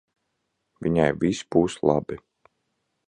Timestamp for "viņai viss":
0.87-1.43